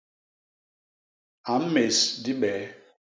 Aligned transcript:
A 1.51 1.55
mmés 1.61 1.97
dibee. 2.23 2.63